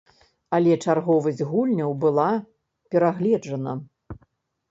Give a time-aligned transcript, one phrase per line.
[0.57, 2.29] Але чарговасць гульняў была
[2.95, 3.71] перагледжана.